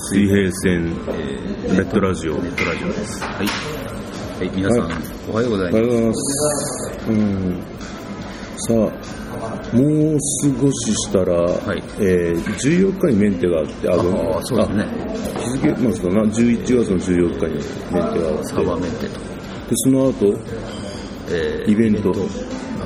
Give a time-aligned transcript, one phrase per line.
[0.00, 2.34] 水平線、えー、ネットラジオ。
[2.40, 3.20] ネットラジオです。
[3.20, 3.46] はい。
[4.38, 4.92] はい、皆さん、はい
[5.28, 5.78] おはようございます。
[5.78, 7.10] おはようございます。
[7.10, 7.62] うん。
[8.58, 10.18] さあ、もう
[10.62, 11.42] 少ししたら、
[11.74, 14.84] いえー、14日にメンテがあって、あごめんああ、そうですね。
[15.34, 17.54] あ日付、まあそうだな、11月の14日に
[17.92, 19.18] メンテがあって、サーバーメンテと。
[19.18, 19.18] で、
[19.74, 20.26] その後、
[21.30, 22.12] えーイベント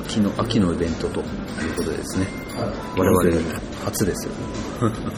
[0.06, 2.27] 秋の、秋のイベントということでですね。
[2.97, 3.41] 我々、
[3.84, 4.33] 初ですよ。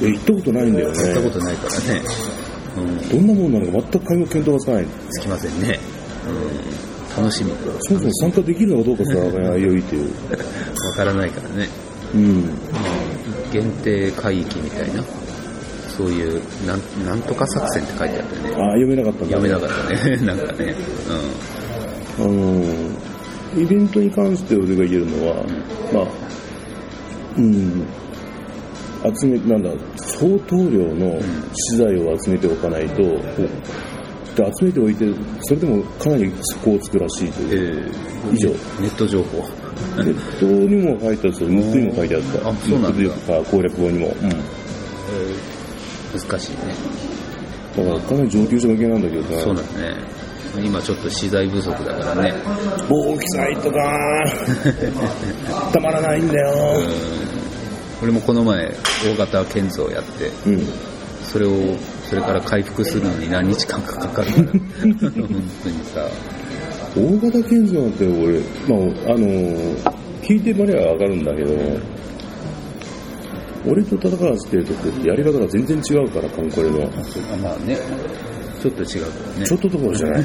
[0.03, 1.03] え行ったことないんだよね。
[1.03, 2.03] やったことないからね。
[2.77, 4.87] うん、どんなもんなのか全く皆目見当がつかない。
[5.11, 5.79] つきませんね。
[6.27, 7.53] うん、楽しみ。
[7.81, 10.13] そもそも参加できるのかどうかすらわからないという。
[10.31, 11.69] わからないからね。
[12.15, 12.45] うん。
[13.53, 15.03] 限定海域みたいな、
[15.97, 18.63] そういう、なん、なんとか作戦って書いてあったよね。
[18.63, 19.37] ああ、読めなかったんだ。
[19.37, 20.17] 読めなかったね。
[20.27, 20.75] なんかね。
[22.19, 22.94] あのー
[23.57, 25.45] イベントに関して俺が言えるのは、
[25.93, 26.07] まあ、
[27.37, 27.87] うん、
[29.21, 31.21] 集め、なんだ、相当量の
[31.71, 33.03] 資材を集めておかないと、
[34.35, 35.07] で集めておいて、
[35.43, 36.33] それでもかなり
[36.63, 37.51] 底をつくらしいとうん。
[37.51, 37.93] いう。
[38.33, 38.49] え以上。
[38.81, 39.39] ネット情報。
[40.03, 42.49] ネットにも書いてあるし、ムックにも書いてあった。
[42.49, 44.09] あそうなんか攻略本にも。
[44.09, 44.31] うん。
[46.21, 46.59] 難しいね。
[47.77, 49.41] だからかなり上級者向けなんだけどさ。
[49.43, 49.97] そうだね。
[50.63, 52.35] 今ちょっと資材不足だからね。
[52.89, 54.25] 大きさとか、
[55.73, 56.83] たまらないんだよ。
[58.03, 58.73] 俺もこの前、
[59.05, 60.67] 大型建造やって、うん。
[61.25, 61.51] それを、
[62.09, 64.31] それから回復するのに何日間かかかる。
[64.33, 64.47] 本
[65.63, 66.07] 当にさ。
[66.97, 68.77] 大型建造なんて俺、ま
[69.11, 71.53] あ、あのー聞いてまではわかるんだけど、
[73.67, 76.85] 俺と戦わせてるとこってやり方が全然違うから、カンコレの。
[76.85, 77.77] あまあね。
[78.65, 79.47] ちょっと違うからね。
[79.47, 80.21] ちょっとどころじゃない。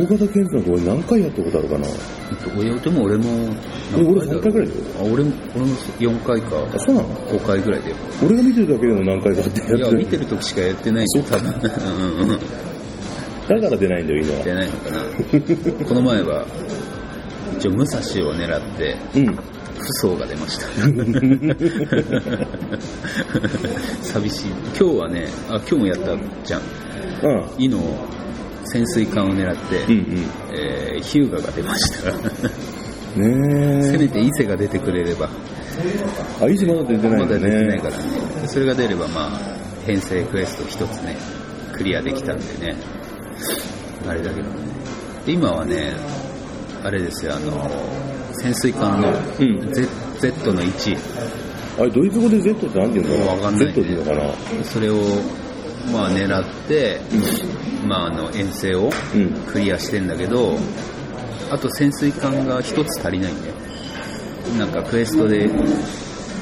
[0.00, 1.86] 大型建造なんて俺何回やったことあるかな。
[2.80, 3.24] でも俺も
[3.96, 4.80] え俺何3回ぐらいだよ。
[5.00, 9.98] あ俺も俺も4回かあ、そうなの？5回ぐらいだよ俺が見てるだけでも何回かってやっていやる。
[9.98, 12.38] 見てる時しかやってないよ多分うんうんうん
[13.48, 14.44] だから出ないんだよ、いいのは。
[14.44, 16.46] 出ないのかなこの前は
[17.58, 19.38] 一応武蔵を狙ってうん。
[19.88, 20.66] 不走が出ました
[24.04, 26.64] 寂しい今日はねあ今日もやったじゃんあ
[27.40, 27.80] あ伊の
[28.66, 30.26] 潜水艦を狙って、うんうん。
[30.52, 32.12] えーヒューガが出ました
[33.14, 35.30] せねめて伊勢が出てくれれば
[36.40, 36.44] え。
[36.44, 37.38] あ、いつまだ出てないまだ。
[37.38, 38.02] 出てないからね。
[38.46, 39.30] それが出れば、まあ、
[39.86, 41.16] 編成クエスト一つね、
[41.72, 42.76] クリアできたんでね、
[44.06, 44.56] あれだけどね。
[45.24, 45.94] で今はね、
[46.82, 47.70] あれですよ、あの、
[48.40, 49.88] 潜水艦のうん Z,、
[50.20, 50.96] Z の1、
[51.80, 53.36] あれ、ドイツ語で Z って何て言うんだろう？
[53.36, 54.64] わかんないね Z って言うのかな？
[54.64, 54.96] それを、
[55.92, 57.00] まあ、狙って、
[57.86, 59.32] まあ、あの、遠征をうん。
[59.52, 60.58] クリアしてんだけど、
[61.50, 63.54] あと潜水艦が一つ足りないんだよ。
[64.58, 65.48] なんかクエストで、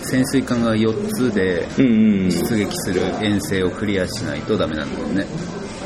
[0.04, 2.30] 潜水艦が4つで、うんうん。
[2.30, 5.26] 出撃する遠征をクリアしないとダメなんだよね。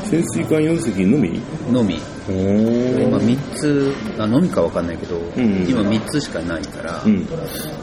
[0.05, 1.41] 潜水艦4隻のみ？
[1.71, 1.99] のみ。
[2.31, 7.27] 今3つ、あ、のみかわかんないけど、ん今3つしかないから、うん。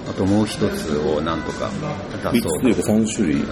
[0.09, 1.71] あともう1つをなんとか
[2.33, 3.37] 出3そうつというか3種類。
[3.37, 3.47] うん。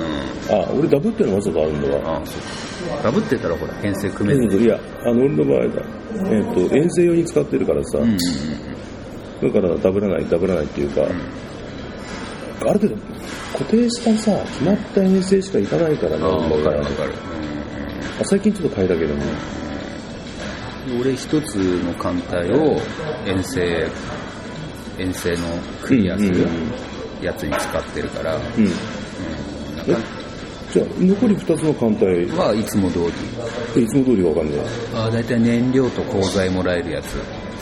[0.50, 2.16] あ、俺ダブってのわざとあるんだわ。
[2.16, 5.82] あそうダブってたらほら、編成組める、そうそういや、あの、俺の場合だ。
[6.30, 8.18] えっ、と、遠征用に使ってるからさ、うんうんうん
[9.42, 12.96] だからダブらない、ダブらないっていうか、ある程度、
[13.52, 17.12] 固定したさ、決まった遠征しか行かないからね、ああ、わかる俺わかる。
[18.18, 19.22] あ最近ちょっと変えたけどね。
[20.88, 22.80] うん俺一つの艦隊を
[23.26, 23.88] 遠征、
[24.98, 25.36] 遠征の
[25.82, 26.46] クリアする
[27.20, 28.42] やつに使ってるから、うん。
[28.42, 28.70] うん。
[29.72, 30.08] うん、なんか
[30.72, 32.98] じゃあ、残り2つの艦隊、はいつも通
[33.74, 33.82] り。
[33.82, 34.60] いつも通りがわかんない。
[34.94, 37.14] あだいたい燃料と鋼材もらえるやつ。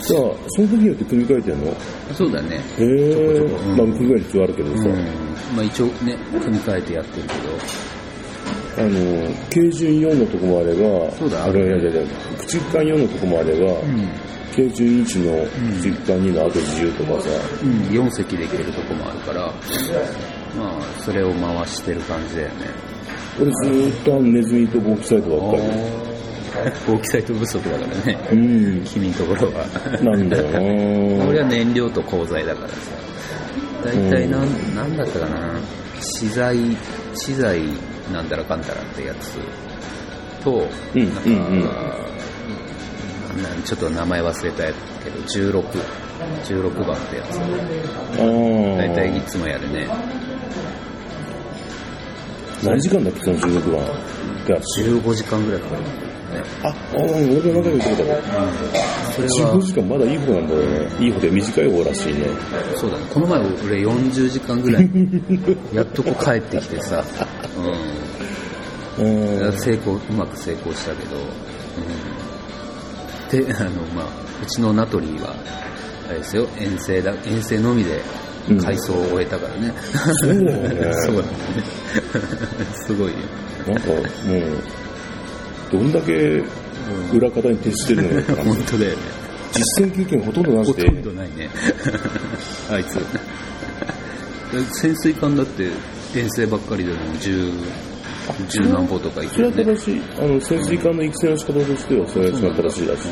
[0.07, 1.73] じゃあ、その時によって組み替えてんの？
[2.13, 2.61] そうだね。
[2.77, 3.39] へえ。
[3.77, 4.95] まあ、組み替える必要あるけどさ、うん。
[5.55, 7.41] まあ一応ね、組み替えてやってるけど、
[8.77, 12.01] あの、軽準4のとこもあれば、そうだあれ、いやいやいや、
[12.37, 14.07] 駆逐艦4のとこもあれば、うん。
[14.55, 15.45] 軽準1の
[15.81, 17.29] 駆逐艦2の後自由とかさ、
[17.63, 19.41] うん、4隻で行けるとこもあるから、
[20.57, 22.55] まあ、それを回してる感じだよね。
[23.39, 26.05] 俺ずーっとあのネズミとボーキサイトばっかり。
[26.87, 28.83] 大きさと不足だからね、うん。
[28.85, 29.65] 君のところは。
[30.01, 30.59] なんだよな
[31.27, 32.75] 俺は燃料と鋼材だからさ。
[33.83, 35.59] 大体なん、なんだったかな
[35.99, 36.57] 資材、
[37.15, 37.61] 資材
[38.11, 39.37] なんだらかんだらってやつ
[40.43, 41.69] と、うんなんか、うんうん
[43.65, 44.63] ちょっと名前忘れた
[45.03, 45.61] けど、16、
[46.45, 47.37] 16番ってやつ。
[48.17, 49.87] 大体いつもやるね。
[52.63, 53.83] 何時間だっけ、その16番。
[53.83, 53.87] い
[54.49, 55.81] や、15時間ぐらいかかる。
[56.35, 56.43] ね。
[56.63, 58.21] あ、あ俺も何回も言ったことある。
[59.15, 60.89] それ15は、時間まだいい方なんだよね。
[60.99, 62.27] いい方で短い方らしいね。
[62.75, 63.03] そうだね。
[63.13, 63.47] この前俺
[63.85, 64.89] 40時間ぐらい、
[65.73, 67.03] やっとこう帰ってきてさ、
[68.99, 69.05] うん。
[69.05, 69.53] うん。
[69.53, 71.17] 成功、うまく成功したけど、
[73.37, 73.45] うん。
[73.45, 74.05] で、あの、まあ、
[74.43, 75.35] うちのナトリーは、
[76.09, 78.01] あれですよ、遠征だ、遠征のみで
[78.49, 79.73] うん改装を終えたからね。
[80.21, 81.27] そうだよね そうだね。
[82.85, 83.13] すごいよ。
[83.67, 84.03] なんかもう、
[85.71, 86.43] どんだけ
[87.13, 88.43] 裏方に徹してるのかな。
[88.43, 88.97] 本当だよね。
[89.53, 91.49] 実践経験ほとんどなほしでと、んどないね。
[92.69, 92.99] あいつ。
[94.81, 95.69] 潜水艦だって
[96.13, 97.51] 遠征ばっかりでも十、
[98.49, 99.53] 十何歩とか行それは。
[99.53, 103.09] 正しい、あの、潜水艦の育成の仕方としては、それが一番正しいらしい。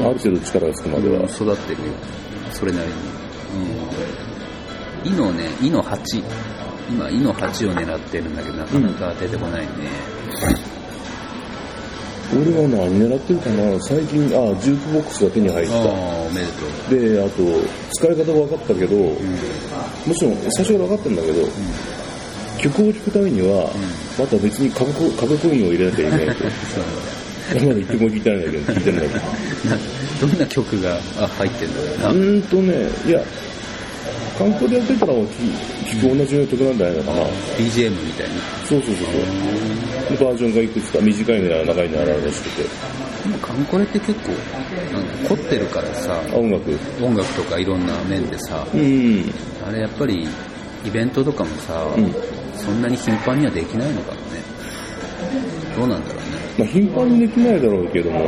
[0.00, 1.24] ある程度力がつくまでは。
[1.24, 1.94] 育ってるよ。
[2.52, 2.94] それなりに。
[5.04, 5.12] うん。
[5.12, 6.22] イのね、イの8。
[6.90, 9.68] 今、イの8を狙ってるんだけど、なかなか出てこないね。
[12.34, 13.80] 俺はな、狙ってるかな？
[13.82, 16.68] 最近、あ、ジュークボックスが手に入っああ、おめでとう。
[16.88, 16.94] た。
[16.94, 17.42] で、あと、
[17.92, 19.12] 使い方分かったけど、うん。
[20.06, 21.48] もちろん最初から分かったんだけど、
[22.58, 23.70] 曲を聴くためには、
[24.18, 26.44] また別に過去過去コインを入れなきゃいけないと。
[27.66, 29.08] まだ一曲も聴いてないんだけど、聴いてない
[30.20, 30.26] ど。
[30.26, 32.08] んな曲があ入ってんだろうな。
[32.08, 33.20] うーんとね、いや、
[34.38, 37.26] 観光でやってたら聞聞く同じような曲なんじゃないのかな。
[37.58, 38.34] BGM みたいな。
[38.66, 39.06] そうそうそう
[40.16, 40.26] そう。
[40.26, 42.62] バージョンがいくつか短いのやら長いのやらあるらしくて。
[42.62, 44.32] でもカンコレって結構、
[44.92, 46.78] なんか凝ってるからさ、あ、音楽？
[47.02, 49.32] 音楽とかいろんな面でさ、うん。
[49.66, 50.28] あれやっぱり
[50.84, 52.14] イベントとかもさ、うん
[52.56, 54.42] そんなに頻繁にはできないのかもね。
[55.76, 56.24] どうなんだろうね。
[56.58, 58.20] まあ、頻繁にできないだろうけども、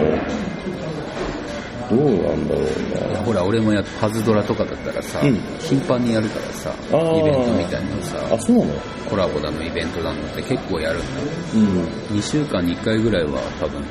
[1.89, 3.23] どうなんだろういやな。
[3.23, 8.73] ほら俺もやパズドラとかだったらさ、うん頻繁にやるからさ、イベントみたいなのさ、あ、そうなの？
[9.09, 11.07] コラボだのイベントだのって結構やるんだ。
[11.55, 12.17] うん。
[12.17, 13.83] 2週間に1回ぐらいは多分、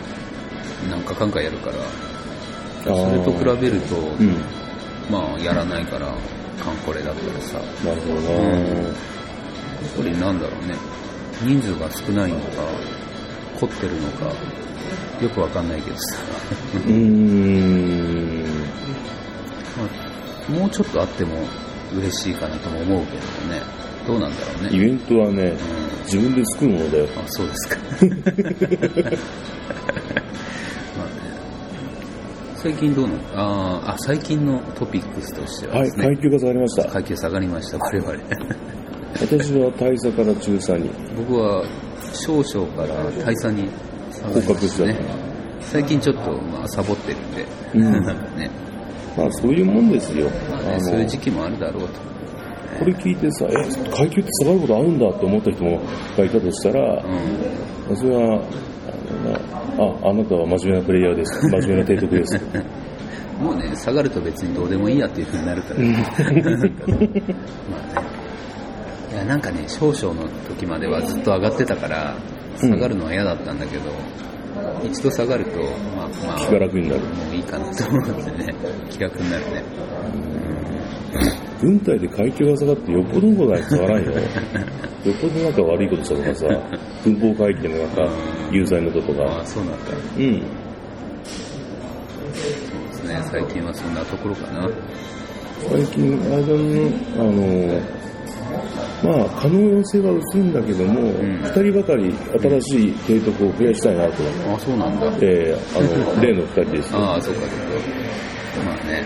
[0.90, 1.76] なんかかんかやるから、
[2.84, 4.36] それと比べると、うん。
[5.10, 6.14] まあやらないから、
[6.64, 8.94] カンコレだったらさ、なるほどな、やっ
[9.98, 10.76] ぱりなんだろうね、
[11.44, 12.64] 人数が少ないのか、
[13.60, 14.34] 凝ってるのか、
[15.22, 16.02] よくわかんないけどさ、
[16.76, 18.44] うーん。
[19.78, 19.84] ま
[20.50, 21.36] あ、もうちょっとあっても
[21.98, 23.20] 嬉しいかなとも思うけど
[23.54, 23.62] ね、
[24.06, 24.70] どうなんだろうね。
[24.76, 25.58] イベントはね、うん
[26.06, 27.08] 自分で作るものだよ。
[27.18, 27.78] あ、そうですか。
[30.98, 31.12] まあね、
[32.58, 33.20] 最近どうなの？
[33.34, 36.86] あーあ、最近のトピックスとしてははい、階級が下がりました。
[36.90, 38.14] 階級下がりました、我々。
[39.20, 40.92] 私は大佐から中佐に。
[41.18, 41.66] 僕は
[42.14, 42.90] 少々から
[43.26, 43.68] 大佐に
[44.34, 44.98] 下がりましたね。
[45.62, 48.50] 最近ちょっと、まあ、サボってるんで、うんなんかね、
[49.18, 50.30] まあそういうもんですよ。
[50.50, 52.00] まあね、そういう時期もあるだろうと。
[52.80, 53.54] これ聞いてさ、え、
[53.92, 55.82] 階級って下がることあるんだって思った人も
[56.18, 57.04] がいたとしたら、
[57.90, 61.42] うそれは、あのあ、あなたは真面目なプレイヤーです。
[61.48, 62.36] 真面目な提督です。
[62.36, 62.40] ん、
[63.44, 65.92] もうね、下がると別にどうでもいいやっていう風になるから、 まあ
[67.00, 67.10] ね。
[69.14, 72.16] いや、なんかね、少々の時まではずっと上がってたから、
[72.58, 73.92] 下がるのは嫌だったんだけど、
[74.84, 75.60] 一度下がると、
[75.96, 77.02] まあ、まあ、気が楽になる。
[77.02, 78.56] もういいかなと思ってね、
[78.90, 79.64] 気楽になるね。
[81.62, 84.12] 軍隊で階級が下がってよっぽどのことないと下がらんよ。
[84.16, 84.22] よっ
[85.22, 86.48] ぽどなんか悪いことしたとかさ、
[87.04, 88.10] 軍法会計のなんか
[88.52, 89.42] 有罪のことあが。
[89.42, 89.78] あ、そうなんだ。
[90.18, 90.42] うん。
[92.34, 94.70] そうですね、最近はそんなところかな。
[95.70, 97.95] 最近、あれだね、あの、
[99.04, 104.24] まあ、可能性は薄いんだけども、ん二、人ばかり新しい提督を増やしたいなと。
[104.54, 105.08] あそうなんだ。
[105.22, 107.00] えー、あの、 例の二人ですよ。
[107.00, 108.72] ああ、そうか、そうか。
[108.72, 109.04] まあね。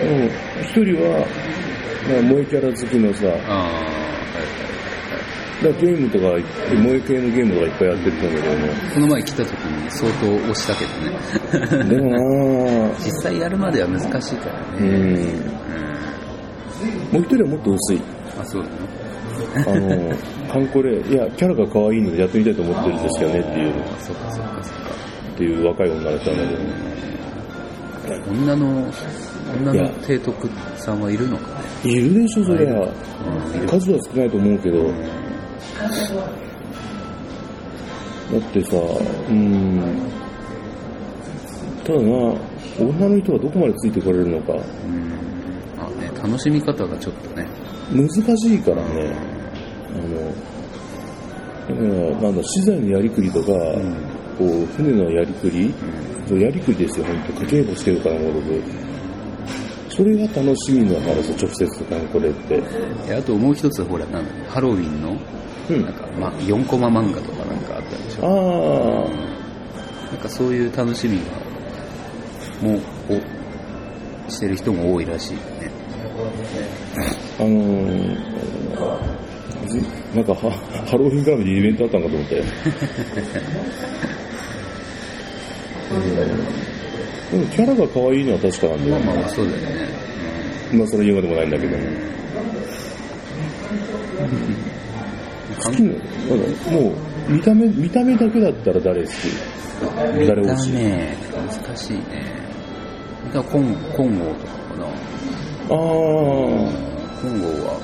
[0.00, 0.30] うん
[0.62, 4.68] 一人は、まあ、萌えキャラ好きのさ、ああ、はい
[5.62, 6.38] らゲームとか、
[6.70, 8.94] 萌え系のゲームとかいっぱいやってると思うんだはい。
[8.94, 11.68] この前来た時に相当押したけどね。
[11.68, 14.88] けども、でもなぁ、実際やるまでは難しいからうね。
[14.88, 15.67] ん、うん。
[17.12, 18.00] もう一人はもっと薄い。
[18.38, 18.74] あ、そうだね。
[19.66, 24.90] あの、ハンコレ、いや、キャラが可愛いのでやってみたいと思ってるんですよねっていう、あそうか、そうか、そうか。
[25.34, 26.58] っていう若い女の人なんだ
[28.08, 28.92] けど、女の、
[29.60, 31.90] 女の提督さんはいるのかね。
[31.90, 32.88] いるでしょ、そりゃ。
[33.68, 34.90] 数は少ないと思うけど、だ
[38.36, 38.76] ってさ、
[39.30, 39.80] うん、
[41.84, 42.34] ただな、
[42.78, 44.62] 女の人がどこまでついてこれるのか、うん。
[46.28, 47.46] 楽しみ方がちょっとね。
[47.92, 49.12] 難しいからね、
[51.68, 53.46] あの、なんだ、資材のやりくりとか、
[54.38, 55.72] こう、船のやりくり、
[56.28, 58.62] そうやりくりですよ、本当家計簿してるから、もろく。
[59.90, 62.60] それが楽しみなからさ、直接なんこれって。
[63.08, 65.16] であともう一つ、ほら、なんだハロウィンの
[65.70, 69.08] うんなんか、ま、4コマ漫画とかなんかあったでしあょ。
[69.08, 71.18] あ、なんかそういう楽しみ
[72.62, 72.80] が、もう、
[74.28, 75.70] おしてる人も多いらしいよね。
[77.38, 78.16] あのー、
[79.68, 79.80] ず
[80.14, 80.50] なんかハ
[80.86, 82.42] ハロウィン絡みでイベントあったんかと思って。
[85.90, 88.98] うん、でもキャラが可愛いのは確かなんだよ。
[88.98, 89.64] まあまあまあ、そうだよね。
[90.72, 91.76] まあそれ言うまでもないんだけど。
[95.64, 96.90] 好きな、も
[97.28, 99.14] う、見た目、見た目だけだったら誰好き？
[100.18, 100.72] 見誰推し？
[100.72, 101.16] た目、
[101.66, 102.02] 難しいね。
[103.32, 104.57] だから金金剛とか。
[105.70, 105.76] ああ、
[107.20, 107.78] 金剛は、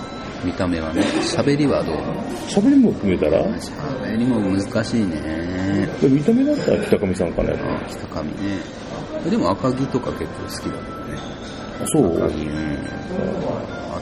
[0.45, 1.97] 見た目はね、喋りはどう？
[2.49, 3.45] 喋りも含めたら？
[3.59, 5.89] 喋りも難しいね。
[6.03, 7.53] 見た目だったら北上さんかね。
[7.55, 8.31] あ北上ね。
[9.31, 11.19] でも赤城とか結構好きだけどね。
[11.83, 12.25] あそう？
[12.25, 12.59] 赤城、うん。
[13.91, 14.01] あ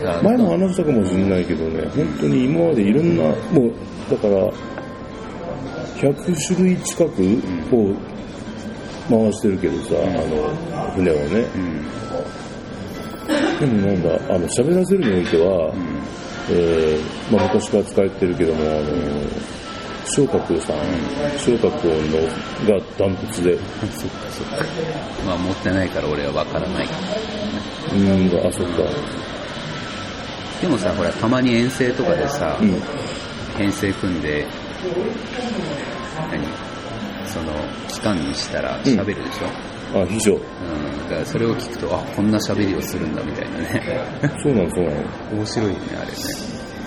[0.00, 3.72] とは、前も話したかもしれないけどね、本当に今までいろんな、もう、
[4.10, 4.52] だから、
[5.96, 7.08] 100種類近く
[7.72, 7.94] を
[9.08, 11.40] 回してるけどさ、あの、船をね。
[11.54, 11.84] うん。
[13.60, 16.14] でもなんだ、あの、喋らせるにおいては、うん。
[16.50, 18.82] えー、まあ昔から使えてるけども、あの、
[20.14, 20.76] 昇格さん、
[21.38, 22.18] 昇格音の
[22.68, 23.62] がダントツで、そ
[24.06, 24.64] っかそっか。
[25.26, 26.86] まあ持ってないから俺はわからない。
[26.86, 28.82] うーん、あ、そっか。
[30.60, 32.80] でもさ、ほら、たまに遠征とかでさ、うん。
[33.56, 34.46] 編成組んで、
[36.30, 36.73] 何？
[37.34, 37.52] その、
[37.88, 40.34] 期間にしたら喋るでしょ、あ、秘書。
[40.34, 40.40] うん、
[41.08, 44.00] だからそれを聞くと、あ、こんな喋りをするんだみたいなね。
[44.42, 44.96] そうなの、そうなの。
[45.32, 46.14] 面白いよね、あれね。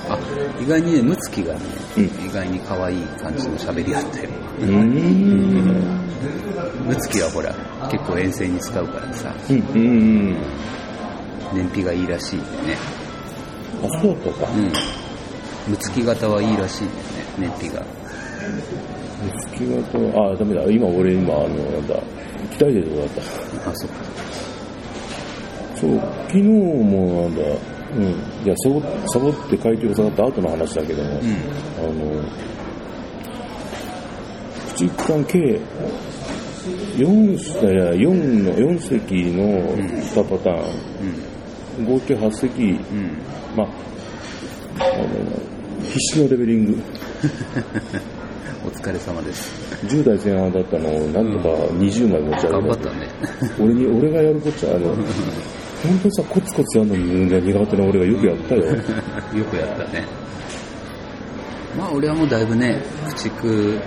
[0.09, 0.17] あ、
[0.61, 1.59] 意外にね、ムツキがね、
[1.97, 4.29] うん意外に可愛い感じの喋りだったよ。
[4.61, 6.07] うーん。
[6.85, 7.53] ムツキはほら、
[7.91, 9.79] 結構遠征に使うからさ、うん、うん、う
[10.31, 10.37] ん。
[11.53, 12.77] 燃費がいいらしいんでね。
[13.83, 14.51] あ、そうだったか。
[14.53, 14.71] うん。
[15.71, 17.85] ムツキ型はいいらしいんだよね、燃費が。
[19.51, 20.63] 月型あ、ダメだ。
[20.69, 21.95] 今俺今、あの、なんだ、
[22.57, 23.21] 期待でどうだった。
[23.69, 23.95] あ、そっか。
[25.75, 27.43] そう、昨日もなんだ、
[27.95, 28.03] うん。
[28.43, 31.17] いや、サボサボって階級が下がった後の話だけども、うん。
[31.17, 31.21] あ
[31.93, 32.23] の、
[34.75, 35.59] 駆逐艦計
[36.97, 39.43] 4、いや、4の、4隻の
[39.77, 42.69] 2パターン、合計8隻、うん。
[42.69, 42.77] うん。
[43.55, 43.67] まあ、
[44.79, 45.05] あの、
[45.83, 46.77] 必死のレベリング。
[48.65, 49.51] お疲れ様です。
[49.85, 53.07] 10代前半だったのを、なんとか20枚持ち上げ頑張ったね。
[53.59, 54.95] 俺に、俺がやるこっちゃ、あの、
[55.83, 58.65] 本当にさ、コツコツやるのに苦手な俺がよくやったよ。
[58.65, 58.75] よ
[59.45, 60.05] くやったね。
[61.77, 63.79] まあ俺はもうだいぶね、駆逐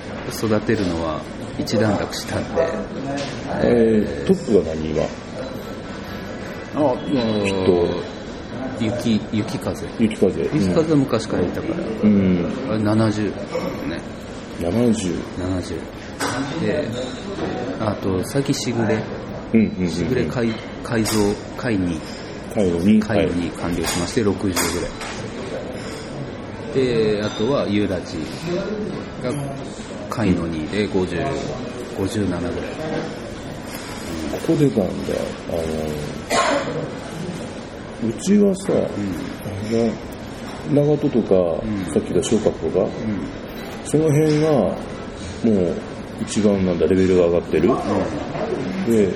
[0.46, 1.20] 育てるのは
[1.58, 2.68] 一段落したんで。
[3.62, 5.02] えー、トップが何今？
[6.76, 6.96] あ、
[7.44, 7.88] きっと、
[8.80, 9.86] 雪、雪風。
[9.98, 10.40] 雪風。
[10.54, 12.46] 雪風は昔からいたから、うん。
[12.68, 13.42] あれ70だ
[13.88, 13.99] ね。
[14.60, 15.18] 70。
[15.38, 15.80] 70。
[16.60, 16.88] で、
[17.80, 19.02] あと、最近しぐれ。
[19.54, 19.90] うんうんうん。
[19.90, 20.48] しぐれ改
[20.82, 21.98] 改造、改2、
[22.54, 23.00] 回路に？
[23.00, 24.54] 改2完了しまして60ぐらい。
[26.74, 28.18] で、あとはユーラジ
[29.22, 29.32] が
[30.08, 31.26] 改の2で50、
[31.96, 32.52] 57ぐらい。
[34.32, 34.90] ここでたんだ。
[35.48, 35.62] あの、
[38.08, 40.74] うちはさ、うん。
[40.74, 41.34] 長門とか、
[41.66, 42.88] んさっき言った昇格とか、うん。
[43.90, 44.72] その辺が、も
[45.44, 45.74] う、
[46.22, 47.68] 一番なんだ、レベルが上がってる。
[48.86, 49.12] で、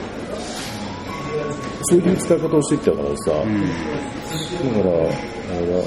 [1.84, 3.62] そういう使い方をしてきたからさ、うん。
[3.62, 5.78] だから、あれだ。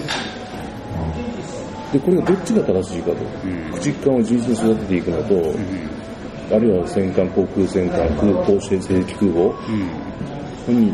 [1.91, 3.15] で、これがどっちが正しいかと。
[3.43, 3.71] うん。
[3.73, 6.55] 駆逐艦を純粋に育てていくのと、うん。
[6.55, 9.53] あるいは戦艦、航空戦艦、空港、戦績空母
[10.69, 10.85] うん。
[10.85, 10.93] に、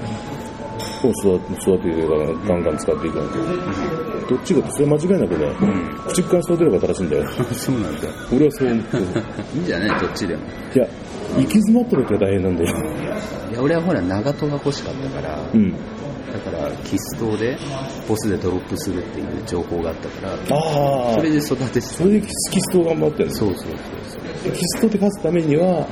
[1.04, 4.13] を育て育てガンガン使っていくのと。
[4.28, 5.54] どっちがって、それは間違いなくね、
[6.08, 7.30] 駆逐艦育てれば正しいんだよ。
[7.54, 8.08] そうなんだ。
[8.32, 9.04] 俺はそう思ってる。
[9.56, 10.42] いいんじゃないどっちでも。
[10.76, 10.88] いや、
[11.36, 12.78] 行き詰まってるから大変なんだよ。
[13.52, 15.74] いや、俺はほら、長門が欲しかったから、うん。
[16.34, 17.58] だから、キス島で、
[18.08, 22.28] ボスでドロップするっていう情報があったから、ああそれで育ててそれでキ
[22.60, 23.36] ストを頑張ってるの？
[23.36, 25.86] そうそうそうキストで勝つためには、うん、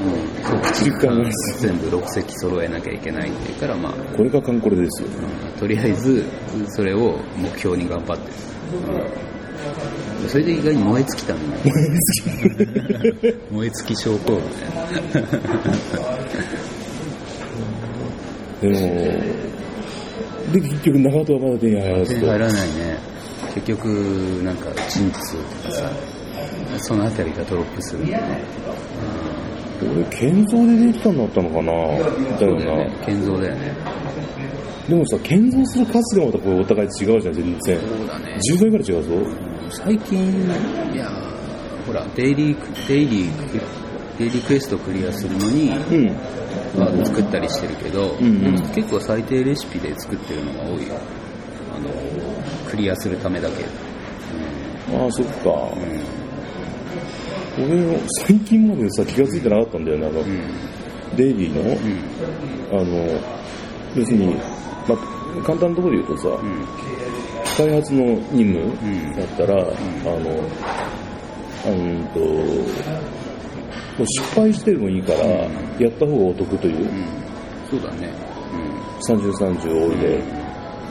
[0.43, 5.07] 駆逐全部6隻揃えなきゃいけないっていうから、まあ、これがカンコレですよ。
[5.07, 5.60] うん。
[5.60, 6.25] とりあえず、
[6.69, 8.27] それを目標に頑張って。
[8.27, 8.33] る。
[10.24, 10.29] うん。
[10.29, 11.62] それで意外に燃え尽きたのね。
[13.51, 13.95] 燃え尽き。
[13.95, 14.45] 症候群ね。
[18.62, 19.40] でも、
[20.51, 22.98] で、結局長門はまだ手に入らず手に入らないね。
[23.53, 23.86] 結局、
[24.43, 25.91] なんか、鎮痛とかさ、
[26.79, 28.39] そのあたりがドロップするんだよね。
[29.81, 32.38] 俺、建造でできたんだったのかなだよな。
[32.38, 32.96] そうだよね。
[33.05, 33.74] 建造だよね。
[34.88, 37.79] でもさ、建造する数がまたこれお互い違うじゃん、全然。
[37.79, 38.39] そうだね。
[38.51, 39.13] 10倍ぐらい違うぞ。
[39.70, 40.20] 最近、
[40.93, 43.81] いやーほら、デイリー、デイリー、
[44.18, 46.15] デイリークエストクリアするのに、うん。
[46.77, 50.96] まあ、作ったりしてるけど、うんうん結構最低レシピで作ってるのが多いよ。
[51.75, 51.89] あの、
[52.70, 53.65] クリアするためだけ。
[54.96, 55.50] ああ、そっか。
[57.58, 57.65] うん。
[57.65, 60.41] 俺、最近までさ、気がついてなかったんだよね、あの、うん。
[61.15, 62.80] デイリーの、うん。
[62.80, 63.22] あの、
[63.96, 64.36] 別に、
[64.88, 66.65] まあ、簡単なところで言うとさ、うん。
[67.58, 69.72] 開発の任務んだったら、あの、
[71.63, 72.20] あのと、
[73.98, 75.50] もう失敗してもいいから、や
[75.88, 77.05] った方がお得という、うん。
[77.69, 78.10] そうだね。
[79.07, 80.19] 30、30多いで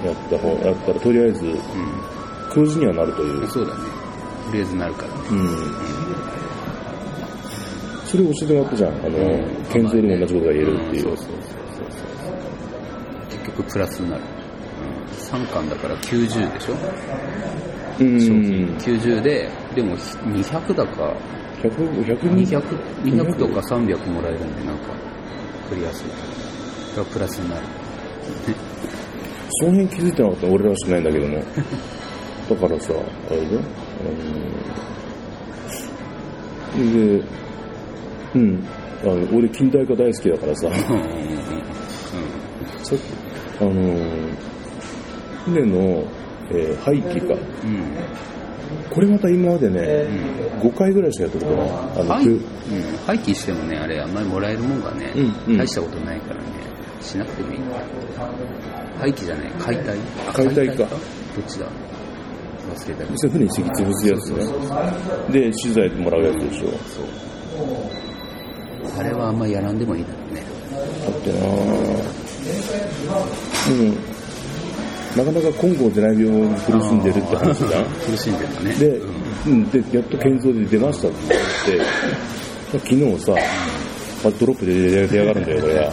[0.04, 1.56] やった方、やったらとりあえずうん。
[2.50, 3.48] 黒字にはなるといううん。。
[3.48, 3.80] そうだね。
[4.46, 5.14] とりあえずなるからね。
[5.30, 5.48] うん。
[8.06, 8.90] それを教えてもらったじゃん。
[8.90, 9.08] あの、
[9.72, 11.02] 建造でも同じことが言えるっていう。
[11.02, 11.36] そうそうそうそう
[13.30, 14.22] 結局プラスになる。
[15.18, 16.74] 3巻だから90でしょ？
[18.00, 18.20] うん。
[18.20, 21.14] 商品90で、でも200だか、
[21.62, 22.62] 100、100 200、
[23.04, 24.94] 200とか300もらえるんで、なんか、
[25.68, 26.30] クリアすると。
[26.96, 27.62] がプラスになる。
[29.62, 31.36] その辺気づいてなかった俺らしくないんだけども。
[32.50, 32.92] だからさ、
[33.30, 33.60] あれだよ。
[36.74, 37.22] あので、
[38.34, 38.64] うん。
[39.02, 41.10] あの俺、近代化大好きだからさ、うんうんうん
[42.82, 43.02] さっき、
[43.60, 43.72] あの、
[45.44, 46.04] 船の、
[46.52, 47.34] えー廃棄か。
[47.34, 47.82] うん。
[48.84, 48.90] うん。
[48.90, 50.06] これまた今までね、
[50.60, 51.70] 5回ぐらいしかやったことない。
[51.70, 52.40] あの、うん
[53.06, 56.42] 廃棄してもね、あれ、あんまりもらえるもんがね、うんうん大したことないからね、
[57.00, 57.58] しなくてもいい。
[58.98, 59.98] 廃棄じゃない、解体？
[60.28, 60.88] あ解体かどっ
[61.48, 61.66] ちだ？
[61.66, 63.16] 忘れたけど。
[63.30, 65.40] 船に敷き潰すやつね。
[65.40, 66.68] で、資材もらうやつでしょ。
[66.68, 67.06] そう。
[68.98, 70.42] あれはあんまりやらんでもいいだろうね。
[71.04, 71.38] だってな
[73.70, 73.96] うん。
[75.16, 77.84] なかなか金剛出ない病に苦しんでるって話じゃん。
[77.84, 78.74] 苦しんでるね。
[78.74, 81.16] で、うんうん、で、やっと建造で出ましたって
[81.68, 83.34] 言って、昨日さ、
[84.22, 85.92] まドロップで出出やがるんだよ、これが。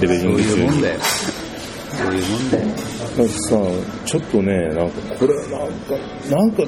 [0.00, 0.60] レベリそうング中に。
[0.60, 1.00] いうもんだよ。
[1.00, 2.64] そういうもんだよ。
[2.64, 3.56] なんかさ、
[4.04, 5.96] ちょっとね、なんか、これなんか、
[6.30, 6.62] なんか、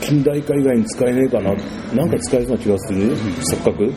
[0.00, 1.54] 近代化以外に使えねえかな、
[1.94, 3.92] なんか使えそうな気がする、錯覚、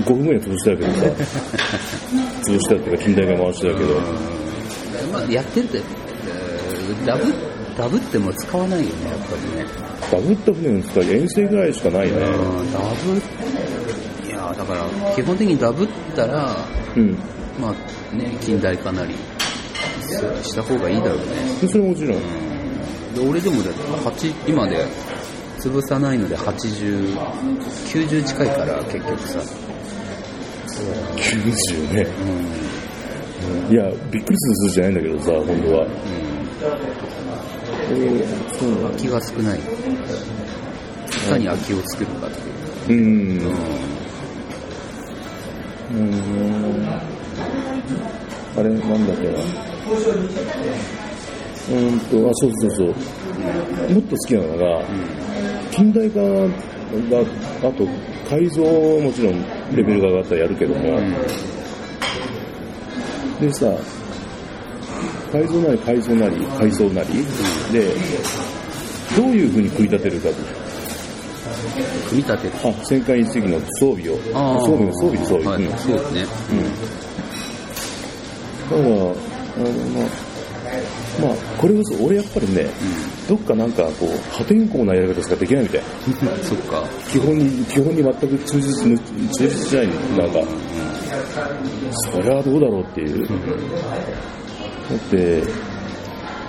[0.00, 1.06] 5分ぐらい潰したけどさ、
[2.48, 4.00] 潰したっていうか近代化回してたけど、
[5.12, 7.24] まあ、やってるって、えーダブ、
[7.76, 9.66] ダブっても使わないよね、やっぱりね。
[10.10, 12.12] ダブった船の使い、遠征ぐらいしかないね。
[12.12, 16.56] うんダブ、いや、だから、基本的にダブったら、
[16.96, 17.18] うん。
[17.60, 17.74] ま
[18.12, 21.24] あね、近代化なりしした方がいいだろうね。
[21.68, 22.18] それはもちろん。
[23.14, 24.86] で俺でもだって8今で
[25.58, 27.16] 潰さないので80、
[27.92, 29.38] 90近いから結局さ。
[31.16, 32.02] 90ね。
[32.02, 32.81] うん。
[33.70, 35.84] いや、びっくりする数字じゃないんだけどさ、今度は。
[35.84, 35.88] う
[37.90, 38.76] えー、そうん。
[38.82, 39.58] 空きが少ない。
[39.58, 39.62] い
[41.28, 43.00] かに空きを作るかっていう。
[43.00, 43.38] うん。
[45.92, 46.88] ううん。
[48.56, 49.38] あれ、なんだっけな。
[51.70, 52.86] うーんと、あ、そうそうそう。
[53.92, 54.84] もっと好きなのが、
[55.70, 56.28] 近代化が、
[57.62, 57.86] あと、
[58.28, 59.42] 改造もちろん
[59.74, 61.14] レベルが上がったらやるけども、ん。
[63.42, 63.66] でさ、
[65.32, 67.08] 改造なり改造なり改装なり、
[67.72, 67.92] で、
[69.16, 70.34] どういう風に組み立てるかと。
[72.08, 72.52] 組み立てる。
[72.64, 74.16] あ、戦艦一隻の装備を。
[74.60, 75.44] 装備、装備、装備。
[75.44, 76.26] はいうんそうですね。
[78.70, 80.32] だから、あの、まあ、
[81.20, 82.68] まあ、これこそ、俺やっぱりね、
[83.28, 85.82] どっかなんかこう、破天荒なやり方しかできないみたい。
[86.06, 86.44] うん。
[86.44, 86.84] そっか。
[87.10, 88.98] 基本に、基本に全く忠実に、
[89.36, 90.40] 忠実しない、なんか、
[92.12, 93.26] それはどうだろうっていう。
[93.28, 93.34] だ
[94.96, 95.42] って、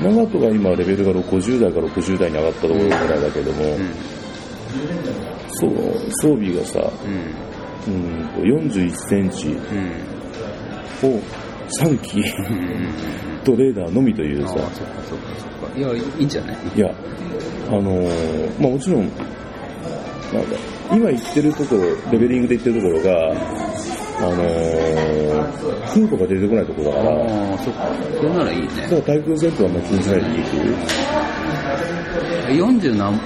[0.02, 3.78] 長門が今レベルが50代から60代に上がったところぐらいだけども、うん。
[5.52, 5.72] そう、
[6.22, 6.92] 装備がさ、
[7.88, 7.94] うん。
[7.94, 9.56] うんと41センチうん。
[11.16, 11.22] を
[11.82, 12.26] 3機うん。
[13.44, 15.78] とレーダーのみというさ、ああ、そっかそっかそっか。
[15.78, 16.58] いや、いいんじゃない？
[16.76, 16.94] いや、
[17.70, 20.56] あのーまあもちろん、なんか、
[20.92, 23.36] 今言ってるところ、レベリングで言ってるところが、
[24.20, 25.42] あのー、
[25.94, 27.88] 空母が出てこないところだから、だかああ、そっか。
[28.18, 28.68] それならいいね。
[28.92, 32.66] ら対空戦闘はあんまり気にしないでいいっていう。
[32.66, 33.20] 40何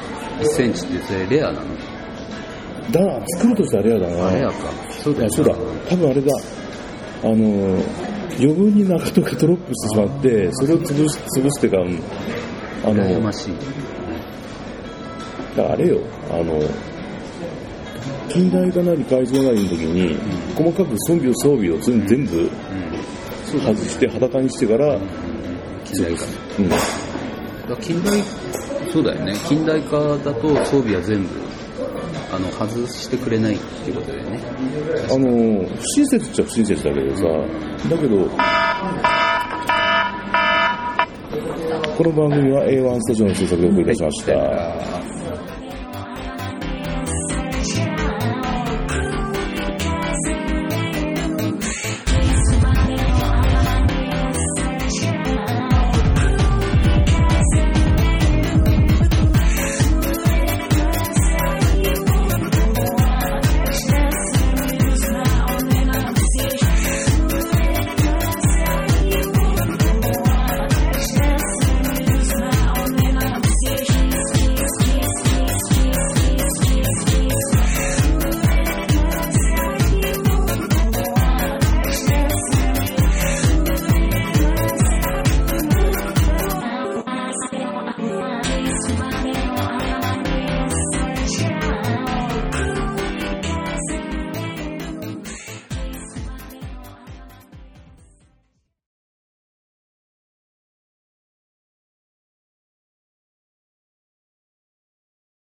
[0.43, 1.65] センチってそれレアなの？
[2.91, 4.31] だから、作るとしたらレアだな。
[4.31, 4.55] レアか。
[4.91, 5.55] そうだそうだ。
[5.89, 6.31] 多分あれだ。
[7.23, 7.83] あのー、
[8.39, 11.99] 余分に長門がドロップしてしまって、それを潰し、潰してか、うん
[12.85, 13.53] あの羨ましい。
[15.57, 16.61] だからあれよ、あの、
[18.29, 20.15] 近代化なり改造なりの時に、
[20.57, 22.49] 細かく装備を装備を全全部、
[23.45, 24.99] 外して裸にしてから、
[25.85, 26.25] 近代化。
[26.57, 26.77] うん、だ
[27.79, 28.19] 近代、
[28.91, 29.35] そうだよね。
[29.47, 31.29] 近代化だと装備は全部、
[32.33, 34.39] あの、外してくれないっていうことだよね。
[35.11, 37.23] あの、不親切っちゃ不親切だけどさ、
[37.87, 38.27] だけど、
[41.95, 44.96] この番組は A1 スタジオの制作でお送りいたしました。